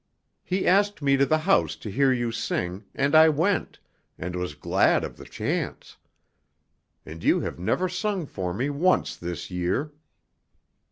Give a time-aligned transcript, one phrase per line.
[0.43, 3.77] He asked me to the house to hear you sing, and I went,
[4.17, 5.97] and was glad of the chance.
[7.05, 9.93] And you have never sung for me once this year."